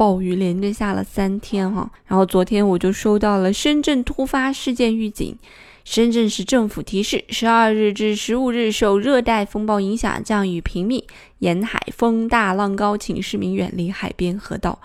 [0.00, 1.90] 暴雨，连着下了三天哈。
[2.06, 5.36] 然后昨天我就收到了深圳突发事件预警，
[5.84, 11.06] 深圳市政府提示，十二日至十五日受热带风暴影响，降雨频密，
[11.40, 14.80] 沿海风大浪高，请市民远离海边河道。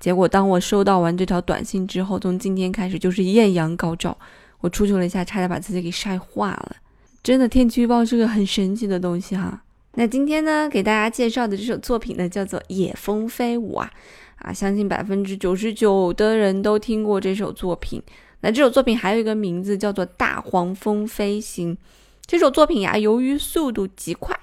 [0.00, 4.18] 结果当我收到完这条短信之后，从今天开始就是艳阳高照。
[4.58, 6.74] 我出去了一下，差点把自己给晒化了。
[7.22, 9.62] 真的，天气预报是个很神奇的东西哈。
[9.94, 13.90] 那今天呢，给大家介绍的这首作品呢，叫做《野蜂飞舞》啊
[14.46, 18.00] 啊，相信百分之九十九的人都听过这首作品。
[18.42, 21.74] 那这首作品还有一个名字叫做《大黄蜂飞行》。
[22.24, 24.35] 这首作品呀，由于速度极快。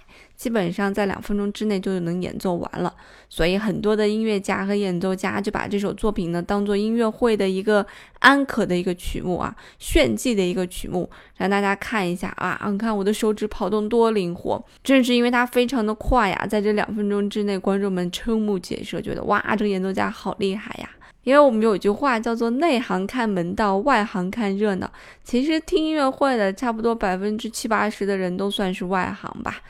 [0.44, 2.94] 基本上在两分钟之内就能演奏完了，
[3.30, 7.86] 所以很多的音乐家和演奏家就把这首作品呢当做音乐会的一个
[8.20, 14.62] 安可的一个曲目啊，炫技的一个曲目，让大家看一下啊，你看我的手指跑动多灵活。
[14.84, 20.90] 正是因为它非常的快呀，在这两分钟之内，观众们瞠目结舌，觉得哇，这个演奏家好厉害呀。
[21.24, 24.92] 因为我们有一句话叫做“内行看门道，外行看热闹”。
[25.24, 29.62] 其实听音乐会的差不多百分之七八十的人都算是外行吧。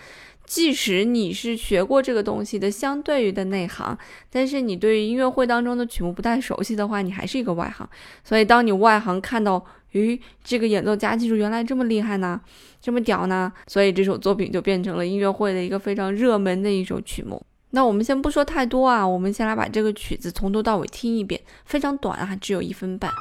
[0.53, 3.97] 即使你是学过这个东西的，相对于的内行，
[4.29, 7.89] 但是你对于音乐会当中的曲目不太熟悉的话，你还是一个外行。
[8.23, 12.39] 所以，当你外行看到，咦，这个演奏家技术原来这么厉害呢，
[12.79, 17.43] 这么屌呢，所以这首作品就变成了音乐会的一个非常热门的一首曲目。
[17.71, 23.11] 那我们先不说太多啊，我们先来把这个曲子从头到尾听一遍，非常短啊，只有一分半。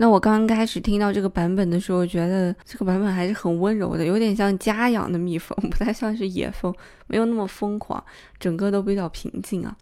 [0.00, 6.74] 那我刚刚开始听到这个版本的时候，觉得这个版本还是很温柔的，有点像家养的蜜蜂， 不太像是野蜂，
[7.06, 8.02] 没有那么疯狂，
[8.38, 9.76] 整个都比较平静啊。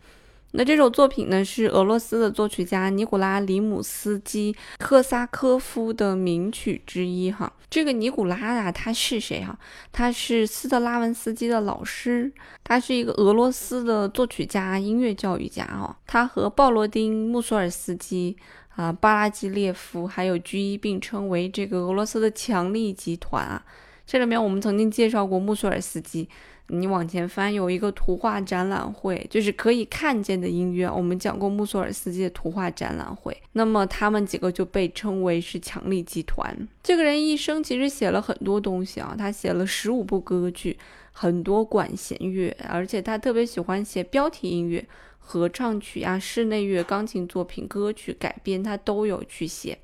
[0.51, 7.53] 那这首作品呢，是俄罗斯的作曲家尼古拉·里姆斯基科萨科夫的名曲之一哈。
[7.71, 9.57] 这个尼古拉啊，他是谁哈？
[9.93, 12.33] 他是斯特拉文斯基的老师，
[12.65, 15.95] 他是一个俄罗斯的作曲家、音乐教育家哦。
[16.09, 18.37] 他和鲍罗丁·穆索尔斯基。
[18.79, 23.65] 啊，巴拉基列夫还有 G 一并称为这个俄罗斯的强力集团啊。
[24.07, 26.29] 这里面我们曾经介绍过穆索尔斯基，
[26.69, 30.89] 你往前翻有一个图画展览会，就是可以看见的音乐。
[30.89, 36.57] 我们讲过穆索尔斯基的图画展览会，那么他们几个就被称为是强力集团。
[36.81, 40.79] 这个人一生其实写了很多东西啊，他写了十五部歌剧，
[41.11, 44.87] 很多管弦乐，而且他特别喜欢写标题音乐。
[45.29, 49.79] 合唱曲呀、室内乐、钢琴作品、歌曲改编，他都有去写。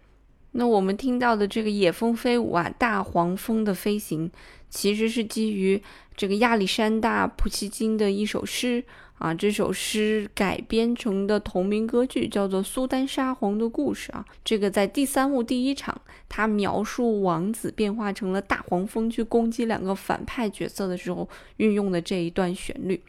[0.52, 4.30] 那我们听到的这个《野蜂飞舞》啊，《大黄蜂的飞行》，
[4.70, 5.82] 其实是基于
[6.16, 8.82] 这个亚历山大·普希金的一首诗
[9.18, 14.24] 啊，这首诗改编成的同名歌剧叫做《苏丹沙皇的故事》啊。
[14.42, 23.02] 这个在第三幕第一场，他描述王子变化成了大黄蜂去攻击两个反派角色的时候运用的这一段旋律。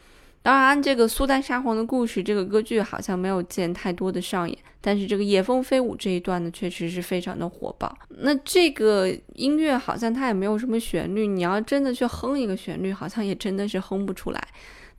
[0.45, 7.97] 当然，这个苏丹沙皇的故事这个歌剧好像没有见太多的上演，但是这个野蜂飞舞这一段呢，确实是非常的火爆。
[8.09, 14.47] 那这个音乐好像它也没有什么旋律，你要真的去哼一个旋律，好像也真的是哼不出来。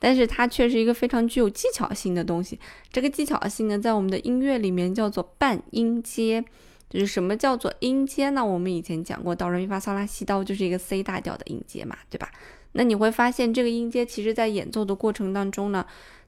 [0.00, 2.58] 但是它却是一个非常具有技巧性的东西。
[2.90, 6.44] 这个技巧性呢，在我们的音乐里面叫做半音阶。
[6.88, 8.44] 就是什么叫做音阶呢？
[8.44, 12.30] 我们以前讲过，哆来咪发嗦拉西哆就是一个 C 大调的音阶嘛，对吧？
[12.76, 15.84] 那你会发现，这个音阶其实，在演奏的过程当中呢，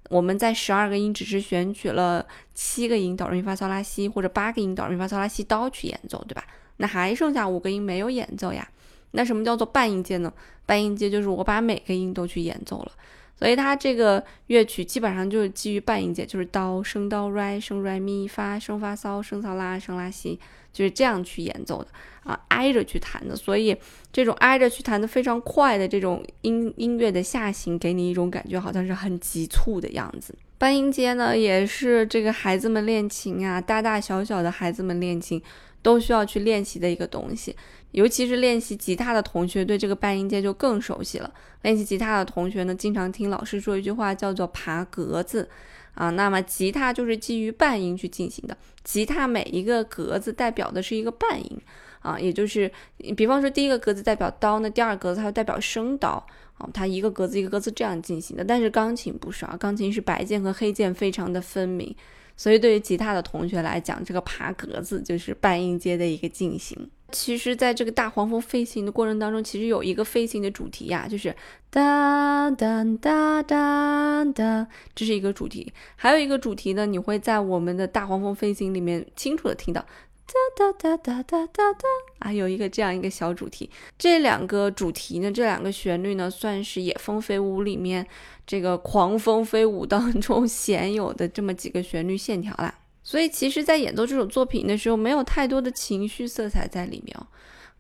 [0.09, 6.43] 我们在十二个音只是选取了七个音哆瑞咪发嗦拉西，或者八个音哆瑞咪发嗦拉西哆去演奏，对吧？
[6.79, 8.67] 那还剩下五个音没有演奏呀。
[9.11, 10.33] 那什么叫做半音阶呢？
[10.65, 12.93] 半音阶就是我把每个音都去演奏了。
[13.39, 20.39] 所以它这个乐曲基本上就是基于半音阶，就是哆升哆来升来咪发升发嗦升嗦拉升拉西，
[20.73, 21.89] 就是这样去演奏的
[22.25, 23.37] 啊，挨着去弹的。
[23.37, 23.77] 所以
[24.13, 30.35] 这种挨着去弹的非常快的这种音音乐的下行，给你一种感觉好像是很急促的样子。
[30.59, 35.41] 半音阶呢，也是这个孩子们练琴啊，大大小小的孩子们练琴
[35.83, 37.55] 都需要去练习的一个东西。
[37.93, 41.33] 尤其是练习吉他的同学，对这个半音阶就更熟悉了。
[41.63, 45.49] 练习吉他的同学呢，经常听老师说一句话，叫做“爬格子”
[45.95, 46.11] 啊。
[46.11, 48.55] 那么吉他就是基于半音去进行的，
[48.85, 51.59] 吉他每一个格子代表的是一个半音
[52.01, 52.71] 啊，也就是
[53.17, 56.23] 比方说第一个格子代表哆，那第二格子它就代表升哆
[56.59, 58.45] 啊，它一个格子一个格子这样进行的。
[58.45, 61.97] 但是钢琴不是啊，钢琴是白键和黑键非常的分明，
[62.39, 66.89] 所以对于吉他的同学来讲，这个爬格子就是半音阶的一个进行。
[67.11, 71.35] 其实，在这个大黄蜂飞行的过程当中，其实有一个飞行的主题呀，就是
[71.71, 75.73] 哒哒哒哒哒，这是一个主题。
[75.97, 79.85] 还有一个主题呢，你会在我们的大黄蜂飞行里面清楚的听到
[80.29, 81.89] 哒哒哒哒哒哒哒
[82.19, 83.71] 啊，有一个这样一个小主题。
[83.99, 88.07] 这两个主题呢，这两个旋律呢，算是野蜂飞舞里面
[88.47, 92.79] 这个狂风飞舞当中 鲜有的这么几个旋律线条啦。
[93.03, 97.17] 所以，其实，在演奏这首作品的时候，没有太多的情绪色彩在里面，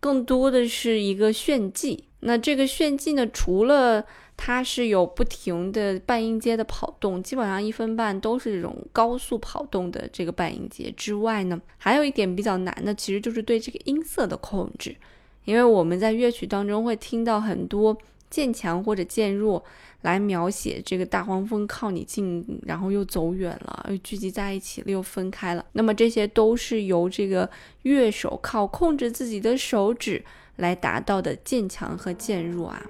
[0.00, 2.07] 更多的是一个炫技。
[2.20, 4.04] 那这个炫技呢，除了
[4.36, 14.96] 它是有不停的半音阶的跑动，基本上一分半都是这种高速跑动的这个半音阶之外呢，还有一点比较难的，其实就是对这个音色的控制。
[15.44, 17.96] 因为我们在乐曲当中会听到很多
[18.28, 19.64] 渐强或者渐弱。
[20.02, 25.66] 来描写这个大黄蜂靠你近，然后又走远了，又聚集在一起了，又分开了。
[25.72, 27.50] 那么这些都是由这个
[27.82, 30.24] 乐手靠控制自己的手指
[30.58, 32.84] 来达到的渐强和渐弱啊。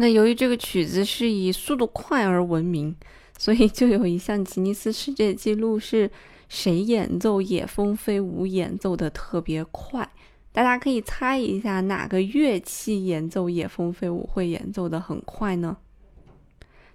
[0.00, 2.96] 那由于这个曲子是以速度快而闻名，
[3.36, 6.10] 所以就有一项吉尼斯世界纪录是
[6.48, 10.10] 谁演奏《野蜂飞舞》演奏的特别快？
[10.52, 15.76] 大家可以猜一下哪个乐器演奏《野蜂飞舞》会演奏的很快呢？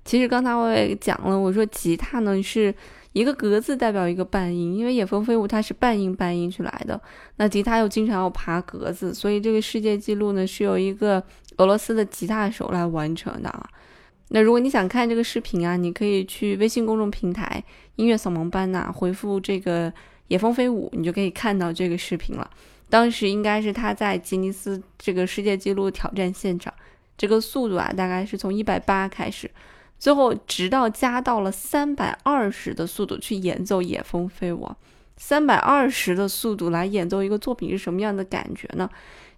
[0.06, 2.74] 其实刚才我也讲了，我说吉他呢是。
[3.16, 7.00] 一个格子代表一个半音，因为野蜂飞舞它是半音半音去来的。
[7.38, 11.24] 那吉他又经常要爬格子，所以这个世界纪录呢是由一个
[11.56, 13.70] 俄罗斯的吉他手来完成的啊。
[14.32, 17.64] 那如果你想看这个视频啊，你可以去微信公众平台
[17.96, 19.90] 音乐扫盲班呐，回复这个
[20.28, 22.52] 野蜂飞舞，你就可以看到这个视频了。
[22.90, 26.74] 当时应该是他在吉尼斯这个世界纪录挑战现场，
[27.18, 29.50] 这个速度啊大概是从一百八开始。
[29.98, 34.66] 最后，直到加到了三百二十的速度去演奏《野蜂飞舞》，
[35.18, 38.88] 三百二十的速度来演奏一个作品是什么样的感觉呢？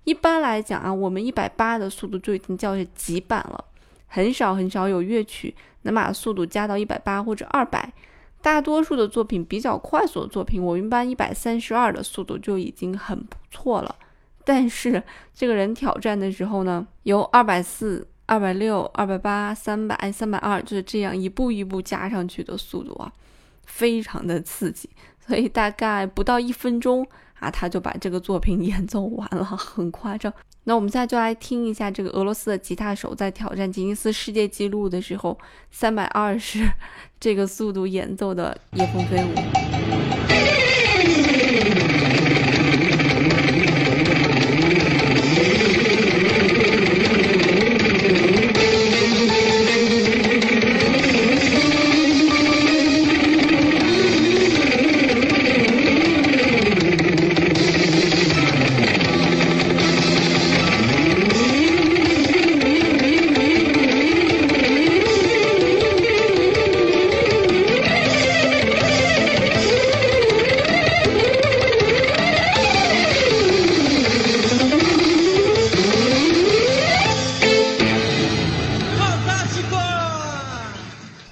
[0.04, 3.64] 一般来讲啊，我们一百八的速度就已经叫是极板了，
[4.08, 7.94] 很少很少有乐曲能把速度加到一百八或者二百。
[8.42, 13.96] 大多数的作品比较快速的作品，我们一般一百三十二的速度就已经很不错了。
[14.44, 15.02] 但是
[15.34, 18.08] 这个人挑战的时候呢，有二百四。
[18.28, 23.12] 二百六、二百八、三百、三百二，就是这样一步一步加上去的速度啊，
[23.66, 24.90] 非常的刺激。
[25.26, 27.06] 所以大概不到一分钟
[27.40, 30.32] 啊，他就把这个作品 演奏完了，很夸张。
[30.66, 35.38] 那我们现在就来听一下这个俄罗斯的吉他手在挑战吉尼斯世界纪录的时候，
[35.72, 36.68] 三百二十
[37.20, 39.34] 这个速度演奏的《夜风飞舞》。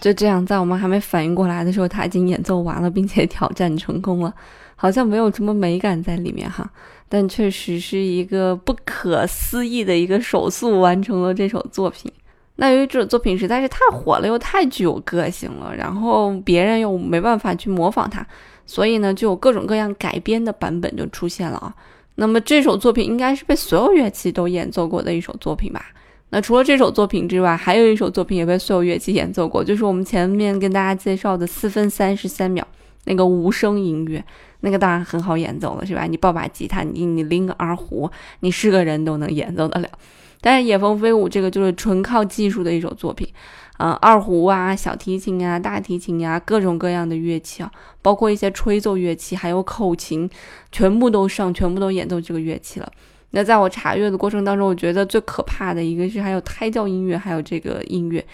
[0.06, 4.32] 就这样，在我们还没反应过来的时候，他已经演奏完了，并且挑战成功了。
[4.78, 6.70] 好像没有什么美感在里面哈，
[7.10, 12.12] 但确实是一个不可思议的一个手速完成了这首作品。
[12.58, 18.24] 那由于这首作品实在是太火了，又太具有个性了，然后别人又没办法去模仿它，
[18.68, 21.74] 所以呢，就有各种各样改编的版本就出现了啊。
[22.14, 25.84] 那么这首作品应该是被所有乐器都演奏过的一首作品吧？
[26.30, 32.68] 那除了这首作品之外，还有一首作品也被所有乐器演奏过，就是我们前面跟大家介绍的四分三十三秒
[33.06, 34.24] 那个无声音乐。
[34.62, 36.06] 那个当然很好演奏了，是吧？
[36.08, 39.88] 你抱把吉他，你你拎个二胡，你是个人都能演奏得了。
[40.42, 43.28] 但是《野蜂飞舞》这个就是纯靠技术的一首作品，
[43.78, 50.28] 啊，二胡啊、小提琴啊、大提琴呀，各种各样的乐器啊，包括一些吹奏乐器，还有口琴，
[50.72, 52.92] 全部都上，全部都演奏这个乐器了。
[53.32, 58.26] 那在我查阅的过程当中，我觉得最可怕的一个是还有胎教音乐，还有这个音乐。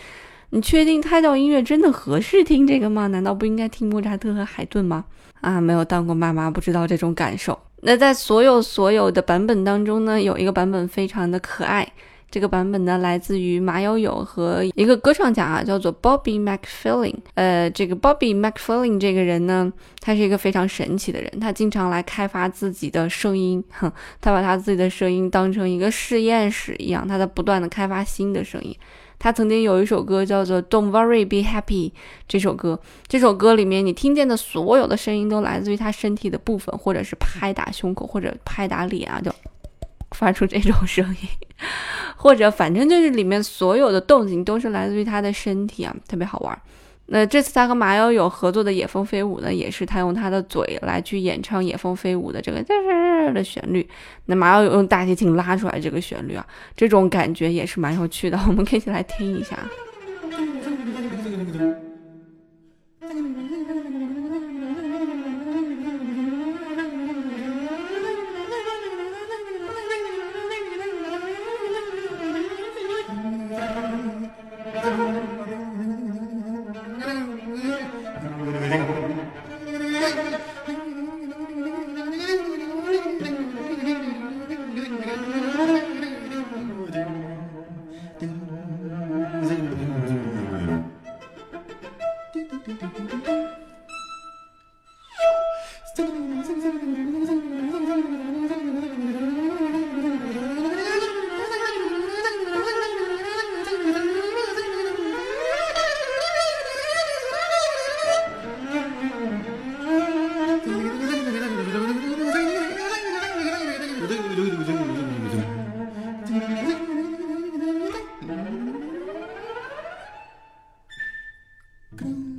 [0.51, 3.07] 你确定胎教音乐真的合适听这个吗？
[3.07, 5.05] 难道不应该听莫扎特和海顿吗？
[5.39, 7.57] 啊，没有当过妈妈，不知道这种感受。
[7.81, 11.91] 那在所有所有的版本当中呢，有一个版本非常的可爱。
[12.31, 17.13] 这个版本呢，来自于马友友和一个歌唱家啊，叫做 Bobby McFerrin。
[17.33, 21.29] 呃，这个 Bobby McFerrin 这个人呢，他是一个非常神奇的人。
[21.41, 28.73] 他经常来开发自己的声音，哼，他把他自己的声音当成一个实验室一样，他在不断的开发新的声音。
[29.19, 31.89] 他曾经有一首歌叫做《Don't Worry, Be Happy》。
[32.27, 39.31] 这首歌，这首歌里面你听见的所有的声音都来自于他身体的部分，或者是拍打胸口，或者拍打脸啊，就
[40.11, 41.27] 发出这种声音，
[42.15, 46.61] 或者反正就是里面所有的动静都是来自于他的身体啊，特别好玩。
[47.07, 52.63] 那这次他和马友友合作的《野蜂飞舞》呢，也是他用他的嘴来去演唱《野蜂飞舞》的这个
[53.33, 53.85] 的旋律。
[54.27, 59.57] 那马友友用大提琴拉出来这个旋律啊，这种感觉也是蛮有趣的， 我们可以一起来听一下。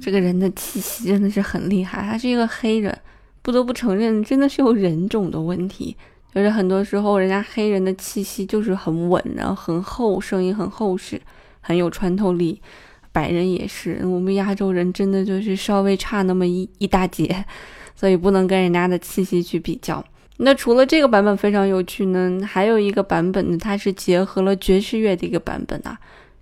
[0.00, 2.97] 这个人的气息真的是很厉害，他是一个黑人，
[3.40, 5.97] 不得不承认，真的是有人种的问题。
[6.35, 11.21] 就是很多时候，人家黑人的气息就是很稳，然后很厚，声音很厚实，
[11.61, 12.61] 很有穿透力。
[13.12, 17.44] 白人也是，我们亚洲人真的就是稍微差那么一一大截，
[17.94, 20.04] 所以不能跟人家的气息去比较。
[20.44, 25.96] 那除了这个版本非常有趣呢，还有一个版本呢，它是结合了爵士乐的一个版本啊。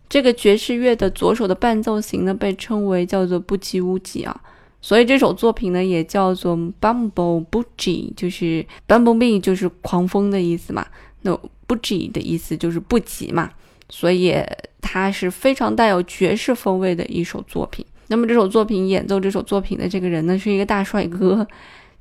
[0.08, 4.40] 这个爵士乐的左手的伴奏型呢，被称为叫做布吉乌吉啊，
[4.80, 10.84] 所以这首作品呢也叫做 Bumble Boogie，就是 Bumblebee 就是狂风的意思嘛，
[11.22, 13.50] 那 b u g i e 的意思就是不吉嘛，
[13.90, 14.34] 所以
[14.80, 17.84] 它是非常带有爵士风味的一首作品。
[18.08, 21.46] 那么这首作品演奏这首作品的这个人呢，是一个大帅哥。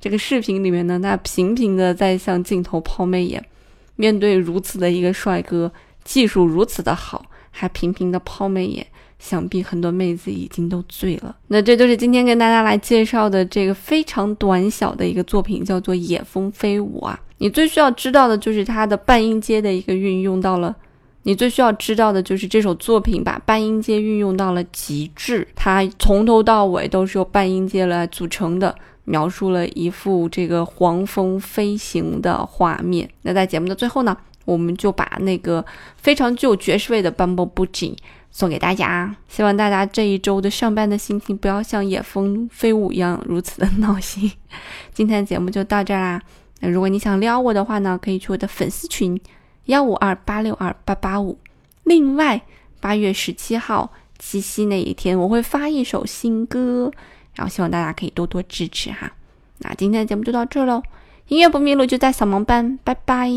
[0.00, 3.44] 这个视频里面呢，他频频的在向镜头抛媚眼，
[3.96, 5.70] 面对如此的一个帅哥，
[6.02, 7.26] 技术如此的好。
[7.52, 8.86] 还频频的抛媚眼，
[9.18, 11.36] 想必很多妹子已经都醉了。
[11.48, 17.20] 那这就是今天跟大家来介绍的这个非常短小的一个作品，叫做《野蜂飞舞》啊。
[17.38, 20.74] 你最需要知道的就是它的半音阶的一个运用到了，
[21.24, 28.72] 你最需要知道的就是这首作品把半音阶运用到了极致，它从头到尾都是由半音阶来组成的，
[29.04, 33.08] 描述了一幅这个黄蜂飞行的画面。
[33.22, 34.16] 那在节目的最后呢？
[34.46, 35.64] 我们就把那个
[35.96, 37.94] 非常具有爵士味的《Bumble Boogie》
[38.32, 44.32] 送给大家，希望大家这一周的上班的心情不要像野蜂飞舞一样如此的闹心。
[44.92, 46.22] 今天的节目就到这儿啦。
[46.60, 49.20] 那如果你想撩我的话呢，可以去我的粉丝群
[49.66, 51.38] 幺五二八六二八八五。
[51.84, 52.42] 另外，
[52.80, 56.90] 八月十七号七夕那一天，我会发一首新歌，
[57.40, 59.10] 然后希望大家可以多多支持哈。
[59.60, 60.82] 那今天的节目就到这喽，
[61.28, 63.30] 音乐不迷路就在扫盲班，拜拜。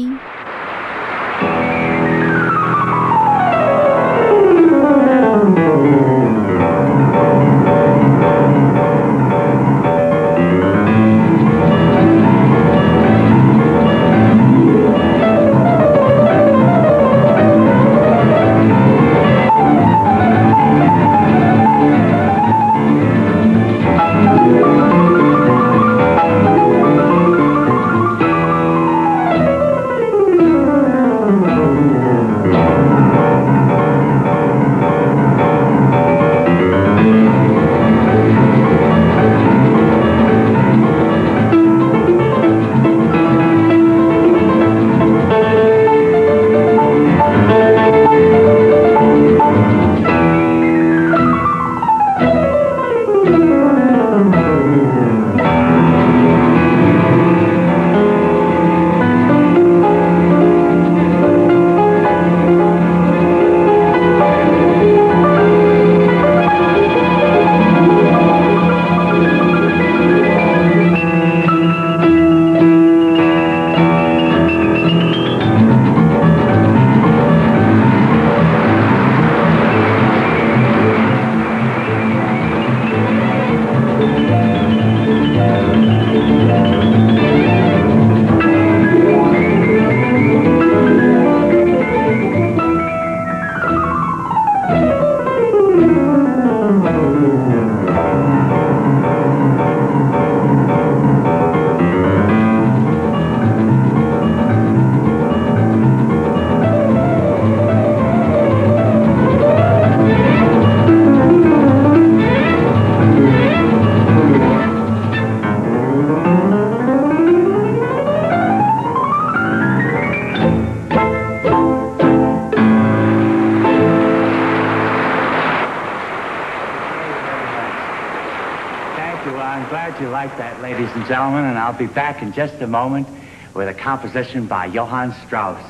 [131.74, 133.08] I'll be back in just a moment
[133.56, 135.66] with a composition by Johann Strauss.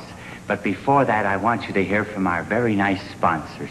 [0.46, 3.70] But before that, I want you to hear from our very nice sponsors.